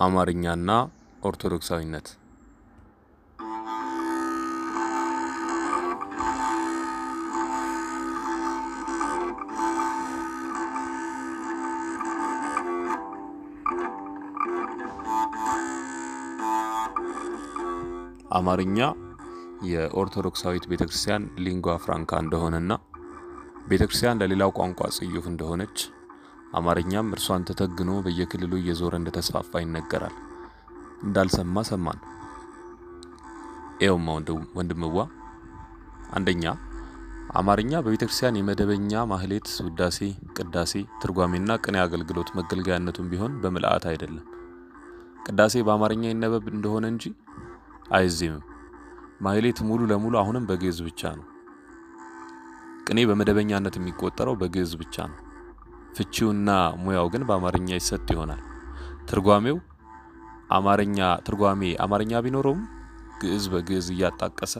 [0.00, 0.70] አማርኛና
[1.22, 2.08] ኦርቶዶክሳዊነት።
[18.38, 18.78] አማርኛ
[19.68, 22.72] የኦርቶዶክሳዊት ቤተ ክርስቲያን ሊንጓ ፍራንካ እንደሆነና
[23.68, 23.82] ቤተ
[24.20, 25.78] ለሌላው ቋንቋ ጽዩፍ እንደሆነች
[26.52, 30.14] አማርኛም እርሷን ተተግኖ በየክልሉ እየዞረ እንደተስፋፋ ይነገራል።
[31.02, 31.98] እንዳልሰማ ሰማን።
[33.80, 34.06] ኤውማ
[34.58, 34.96] ወንድምዋ፣
[36.12, 36.44] አንደኛ
[37.38, 39.98] አማርኛ በቤተ ክርስቲያን የመደበኛ ማህሌት፣ ውዳሴ፣
[40.36, 40.72] ቅዳሴ፣
[41.02, 44.24] ትርጓሜና ቅኔ አገልግሎት መገልገያነቱም ቢሆን በምልአት አይደለም።
[45.26, 47.04] ቅዳሴ በአማርኛ ይነበብ እንደሆነ እንጂ
[47.92, 48.44] አይዜምም።
[49.20, 51.26] ማህሌት ሙሉ ለሙሉ አሁንም በግዕዝ ብቻ ነው።
[52.86, 55.18] ቅኔ በመደበኛነት የሚቆጠረው በግዕዝ ብቻ ነው።
[55.96, 56.50] ፍቺውና
[56.82, 58.42] ሙያው ግን በአማርኛ ይሰጥ ይሆናል።
[59.08, 59.56] ትርጓሜው
[60.50, 62.60] አማርኛ ትርጓሜ አማርኛ ቢኖረውም
[63.20, 64.54] ግዕዝ በግዕዝ እያጣቀሰ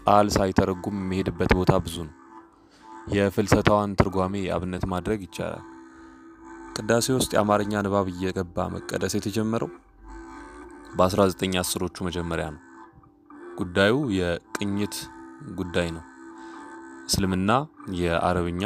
[0.00, 2.14] ቃል ሳይተረጉም የሚሄድበት ቦታ ብዙ ነው።
[3.12, 5.64] የፍልሰታዋን ትርጓሜ አብነት ማድረግ ይቻላል።
[6.76, 9.70] ቅዳሴ ውስጥ የአማርኛ ንባብ እየገባ መቀደስ የተጀመረው
[10.98, 12.62] በ1910ዎቹ መጀመሪያ ነው።
[13.58, 14.96] ጉዳዩ የቅኝት
[15.58, 16.04] ጉዳይ ነው።
[17.08, 17.50] እስልምና
[17.98, 18.62] የአረብኛ፣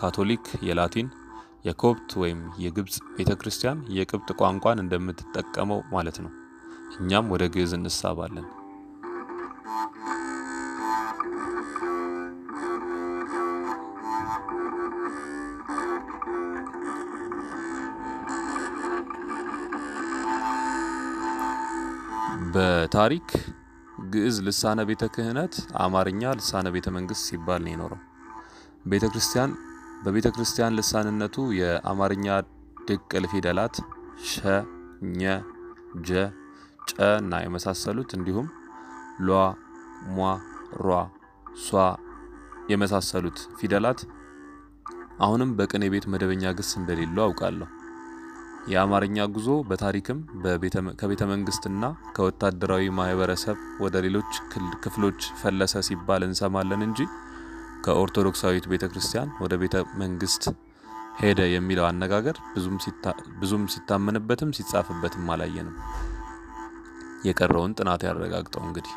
[0.00, 1.08] ካቶሊክ የላቲን፣
[1.64, 6.32] የኮፕት ወይም የግብፅ ቤተ ክርስቲያን የቅብጥ ቋንቋን እንደምትጠቀመው ማለት ነው።
[7.00, 8.46] እኛም ወደ ግዕዝ እንሳባለን።
[22.54, 23.28] በታሪክ
[24.12, 28.00] ግዕዝ ልሳነ ቤተ ክህነት፣ አማርኛ ልሳነ ቤተ መንግስት ሲባል ነው የኖረው።
[28.86, 29.50] ቤተ ክርስቲያን
[30.00, 32.26] በቤተ ክርስቲያን ልሳንነቱ የአማርኛ
[32.88, 33.74] ድቅል ፊደላት
[34.28, 34.36] ሸ፣
[35.12, 35.34] ኘ፣
[36.02, 36.10] ጀ፣
[36.90, 38.46] ጨ እና የመሳሰሉት እንዲሁም
[39.26, 39.40] ሏ፣
[40.10, 40.30] ሟ፣
[40.80, 40.88] ሯ፣
[41.64, 41.70] ሷ
[42.72, 44.00] የመሳሰሉት ፊደላት
[45.24, 47.68] አሁንም በቅኔ ቤት መደበኛ ግስ እንደሌለው አውቃለሁ።
[48.70, 50.18] የአማርኛ ጉዞ በታሪክም
[51.00, 51.82] ከቤተ መንግስትና
[52.16, 54.32] ከወታደራዊ ማህበረሰብ ወደ ሌሎች
[54.84, 57.00] ክፍሎች ፈለሰ ሲባል እንሰማለን እንጂ
[57.84, 60.44] ከኦርቶዶክሳዊት ቤተ ክርስቲያን ወደ ቤተ መንግስት
[61.20, 62.36] ሄደ የሚለው አነጋገር
[63.40, 65.76] ብዙም ሲታመንበትም ሲጻፍበትም አላየንም።
[67.24, 68.94] የቀረውን ጥናት ያረጋግጠው እንግዲህ።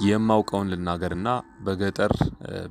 [0.00, 1.28] የማውቀውን ልናገርና
[1.64, 2.12] በገጠር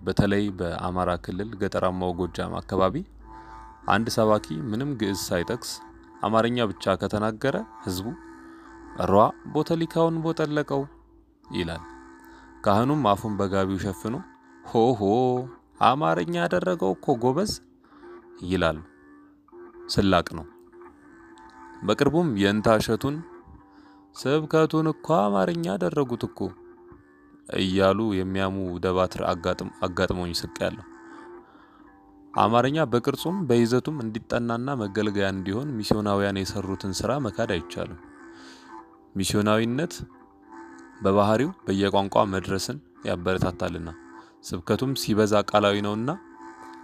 [0.05, 2.95] በተለይ በአማራ ክልል ገጠራማው ጎጃም አካባቢ
[3.93, 5.71] አንድ ሰባኪ ምንም ግዕዝ ሳይጠቅስ
[6.23, 8.07] አማርኛ ብቻ ከተናገረ ህዝቡ
[9.09, 10.81] ሯ ቦተሊካውን ቦጠለቀው
[11.53, 11.83] ይላል።
[12.63, 14.15] ካህኑም አፉን በጋቢው ሸፍኖ
[14.65, 15.01] ሆሆ
[15.87, 17.51] አማርኛ ያደረገው እኮ ጎበዝ
[18.45, 18.79] ይላል።
[19.93, 20.47] ስላቅ ነው።
[21.83, 23.15] በቅርቡም የእንታ እሸቱን
[24.15, 26.39] ስብከቱን እኮ አማርኛ ያደረጉት እኮ
[27.59, 29.21] እያሉ የሚያሙ ደባትር
[29.83, 30.85] አጋጥሞኝ ስቅ ያለሁ።
[32.33, 37.99] አማርኛ በቅርጹም በይዘቱም እንዲጠናና መገልገያ እንዲሆን ሚስዮናውያን የሰሩትን ስራ መካድ አይቻልም።
[39.15, 39.93] ሚስዮናዊነት
[41.01, 43.89] በባህሪው በየቋንቋ መድረስን ያበረታታልና
[44.47, 46.09] ስብከቱም ሲበዛ ቃላዊ ነውና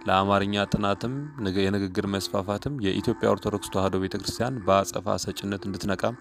[0.06, 1.14] ለአማርኛ ጥናትም
[1.60, 6.16] የንግግር መስፋፋትም የኢትዮጵያ ኦርቶዶክስ ተዋሕዶ ቤተ ክርስቲያን በአጸፋ ሰጭነት እንድትነቃም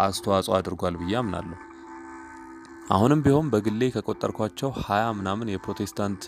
[0.00, 1.58] አስተዋጽኦ አድርጓል ብዬ አምናለሁ።
[2.90, 6.24] አሁንም ቢሆን በግሌ ከቆጠርኳቸው ሀያ ምናምን የፕሮቴስታንት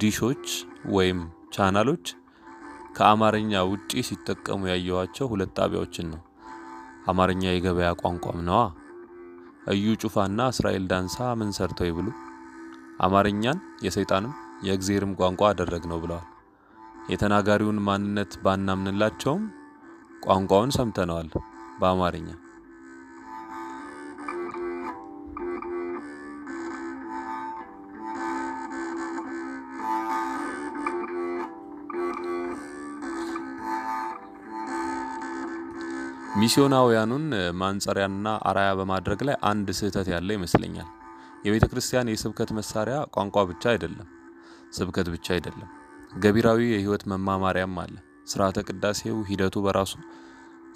[0.00, 0.46] ዲሾች
[0.94, 1.18] ወይም
[1.54, 2.04] ቻናሎች
[2.96, 6.20] ከአማርኛ ውጪ ሲጠቀሙ ያየኋቸው ሁለት ጣቢያዎችን ነው።
[7.10, 8.62] አማርኛ የገበያ ቋንቋም ነዋ።
[9.68, 12.08] እዩ ጩፋና እስራኤል ዳንሳ ምን ሰርተው ይብሉ፣
[13.00, 14.34] አማርኛን የሰይጣንም
[14.66, 16.26] የእግዜርም ቋንቋ አደረግ ነው ብለዋል።
[17.12, 19.44] የተናጋሪውን ማንነት ባናምንላቸውም
[20.26, 21.28] ቋንቋውን ሰምተነዋል
[21.80, 22.28] በአማርኛ
[36.38, 37.24] ሚስዮናውያኑን
[37.60, 40.88] ማንጸሪያና አራያ በማድረግ ላይ አንድ ስህተት ያለ ይመስለኛል።
[41.44, 44.08] የቤተ ክርስቲያን የስብከት መሳሪያ ቋንቋ ብቻ አይደለም፣
[44.76, 45.70] ስብከት ብቻ አይደለም፣
[46.16, 47.94] ገቢራዊ የህይወት መማማሪያም አለ።
[48.32, 49.94] ስርዓተ ቅዳሴው ሂደቱ በራሱ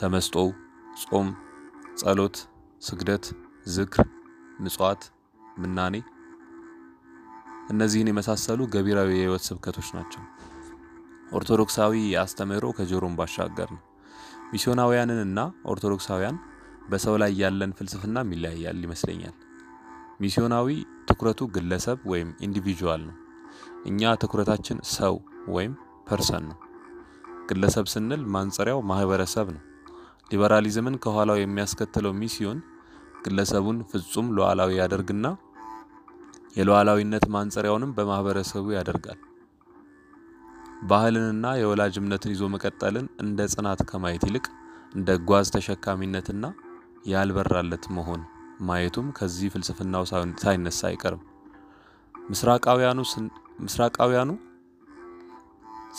[0.00, 0.48] ተመስጦው፣
[1.04, 1.28] ጾም፣
[2.00, 2.36] ጸሎት፣
[2.82, 3.24] ስግደት፣
[3.66, 4.06] ዝክር፣
[4.60, 5.02] ምጽዋት፣
[5.58, 5.94] ምናኔ
[7.72, 10.22] እነዚህን የመሳሰሉ ገቢራዊ የህይወት ስብከቶች ናቸው።
[11.32, 13.82] ኦርቶዶክሳዊ አስተምህሮ ከጆሮም ባሻገር ነው።
[14.52, 15.40] ሚስዮናውያንንና
[15.72, 16.36] ኦርቶዶክሳውያን
[16.88, 19.34] በሰው ላይ ያለን ፍልስፍናም ይለያያል ይመስለኛል።
[20.22, 20.68] ሚስዮናዊ
[21.08, 23.16] ትኩረቱ ግለሰብ ወይም individual ነው።
[23.86, 25.14] እኛ ትኩረታችን ሰው
[25.54, 25.72] ወይም
[26.08, 26.58] person ነው።
[27.48, 29.62] ግለሰብ ስንል ማንጸሪያው ማህበረሰብ ነው።
[30.30, 32.60] ሊበራሊዝምን ከኋላው የሚያስከትለው ሚስዮን
[33.24, 35.26] ግለሰቡን ፍጹም ሉዓላዊ ያደርግና
[36.56, 39.20] የሉዓላዊነት ማንጸሪያውንም በማህበረሰቡ ያደርጋል።
[40.82, 44.46] ባህልንና የወላጅ እምነትን ይዞ መቀጠልን እንደ ጽናት ከማየት ይልቅ
[44.94, 46.44] እንደ ጓዝ ተሸካሚነትና
[47.06, 48.22] ያልበራለት መሆን
[48.60, 50.04] ማየቱም ከዚህ ፍልስፍናው
[50.42, 51.22] ሳይነሳ አይቀርም።
[53.60, 54.30] ምስራቃውያኑ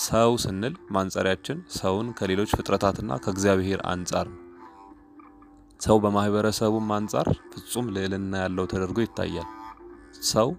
[0.04, 4.40] ሰው ስንል ማንጸሪያችን ሰውን ከሌሎች ፍጥረታትና ከእግዚአብሔር አንጻር ነው።
[5.80, 9.50] ሰው በማህበረሰቡም አንጻር ፍጹም ልዕልና ያለው ተደርጎ ይታያል።
[10.32, 10.50] ሰው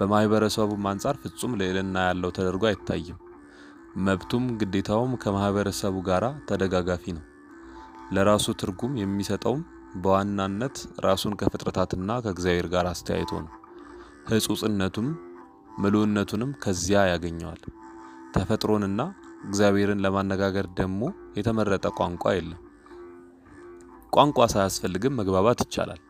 [0.00, 3.18] በማህበረሰቡም አንጻር ፍጹም ልዕልና ያለው ተደርጎ አይታይም።
[3.96, 7.24] መብቱም ግዴታውም ከማህበረሰቡ ጋር ተደጋጋፊ ነው።
[8.12, 9.62] ለራሱ ትርጉም የሚሰጠውም
[9.96, 13.52] በዋናነት ራሱን ከፍጥረታትና ከእግዚአብሔር ጋር አስተያይቶ ነው።
[14.30, 15.08] ሕጹጽነቱም
[15.78, 17.62] ምሉዕነቱንም ከዚያ ያገኘዋል።
[18.34, 19.00] ተፈጥሮንና
[19.46, 21.00] እግዚአብሔርን ለማነጋገር ደግሞ
[21.36, 22.62] የተመረጠ ቋንቋ የለም።
[24.12, 26.00] ቋንቋ ሳያስፈልግም መግባባት ይቻላል።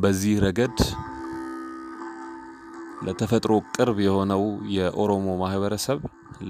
[0.00, 0.76] በዚህ ረገድ
[3.06, 4.42] ለተፈጥሮ ቅርብ የሆነው
[4.74, 6.00] የኦሮሞ ማህበረሰብ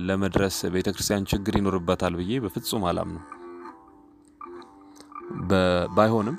[0.08, 3.25] ለመድረስ ቤተ ክርስቲያን ችግር ይኖርበታል ብዬ በፍጹም አላምነው።
[5.97, 6.37] ባይሆንም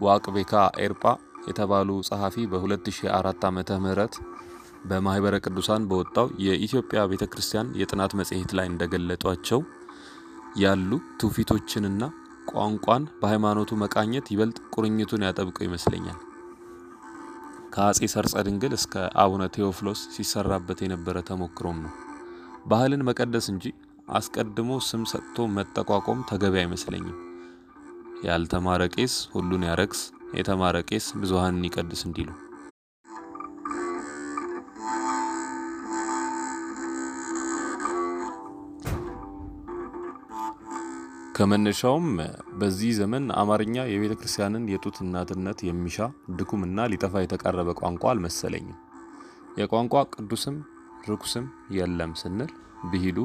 [0.00, 0.52] ዋቅቤካ
[0.84, 1.04] ኤርጳ
[1.48, 4.14] የተባሉ ጸሐፊ በ2004 ዓመተ ምህረት
[4.84, 9.60] በማህበረ ቅዱሳን በወጣው የኢትዮጵያ ቤተ ክርስቲያን የጥናት መጽሔት ላይ እንደገለጧቸው
[10.64, 10.90] ያሉ
[11.20, 12.02] ትውፊቶችንና
[12.52, 16.18] ቋንቋን በሃይማኖቱ መቃኘት ይበልጥ ቁርኝቱን ያጠብቀው ይመስለኛል።
[17.74, 18.92] ከአጼ ሰርጸ ድንግል እስከ
[19.22, 21.92] አቡነ ቴዎፍሎስ ሲሰራበት የነበረ ተሞክሮም ነው።
[22.66, 23.64] ባህልን መቀደስ እንጂ
[24.08, 27.16] አስቀድሞ ስም ሰጥቶ መጠቋቆም ተገቢ አይመስለኝም።
[28.24, 30.02] ያልተማረ ቄስ ሁሉን ያረክስ፣
[30.38, 32.30] የተማረ ቄስ ብዙሃንን ይቀድስ እንዲሉ
[41.34, 42.08] ከመነሻውም
[42.58, 45.96] በዚህ ዘመን አማርኛ የቤተ ክርስቲያንን የጡት እናትነት የሚሻ
[46.38, 48.76] ድኩምና ሊጠፋ የተቃረበ ቋንቋ አልመሰለኝም።
[49.60, 50.56] የቋንቋ ቅዱስም
[51.08, 51.46] ርኩስም
[51.76, 52.50] የለም ስንል
[52.92, 53.18] ብሂሉ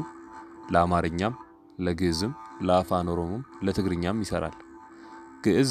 [0.74, 1.36] ለአማርኛም፣
[1.80, 2.34] ለግዕዝም፣
[2.68, 4.56] ለአፋን ኦሮሞም፣ ለትግርኛም ይሰራል።
[5.46, 5.70] ግዕዝ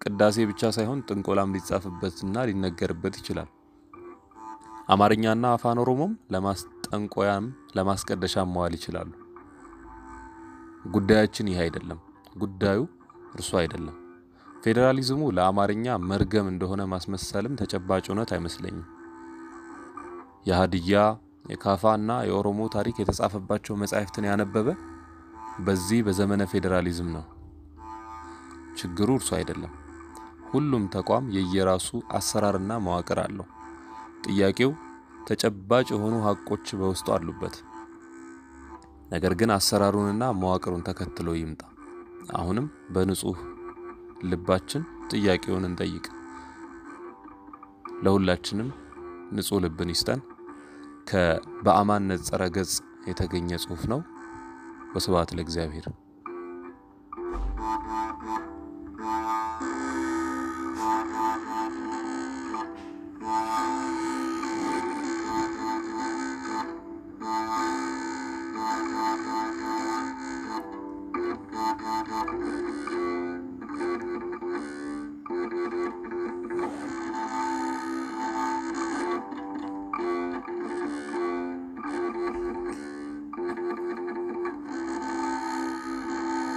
[0.00, 3.48] ቅዳሴ ብቻ ሳይሆን ጥንቆላም ሊጻፍበትና ሊነገርበት ይችላል።
[4.88, 7.46] አማርኛና አፋን ኦሮሞም ለማስጠንቆያም
[7.78, 9.12] ለማስቀደሻም መዋል ይችላሉ።
[10.90, 11.98] ጉዳያችን ይህ አይደለም።
[12.38, 12.80] ጉዳዩ
[13.34, 13.94] እርሱ አይደለም።
[14.62, 18.86] ፌዴራሊዝሙ ለአማርኛ መርገም እንደሆነ ማስመሰልም ተጨባጭ እውነት አይመስለኝም።
[20.48, 20.98] የሀዲያ
[21.50, 24.68] የካፋ እና የኦሮሞ ታሪክ የተጻፈባቸው መጻሕፍትን ያነበበ
[25.66, 27.24] በዚህ በዘመነ ፌዴራሊዝም ነው።
[28.80, 29.72] ችግሩ እርሱ አይደለም።
[30.50, 33.46] ሁሉም ተቋም የየራሱ አሰራርና መዋቅር አለው።
[34.26, 34.72] ጥያቄው
[35.28, 37.56] ተጨባጭ የሆኑ ሀቆች በውስጡ አሉበት።
[39.10, 41.62] ነገር ግን አሰራሩንና መዋቅሩን ተከትሎ ይምጣ።
[42.36, 43.38] አሁንም በንጹህ
[44.24, 44.82] ልባችን
[45.12, 46.06] ጥያቄውን እንጠይቅ።
[48.04, 48.70] ለሁላችንም
[49.32, 50.20] ንጹህ ልብን ይስጠን።
[51.10, 52.74] ከበአማን ነጸረ ገጽ
[53.08, 54.00] የተገኘ ጽሑፍ ነው።
[54.94, 55.86] ወስብሐት ለእግዚአብሔር።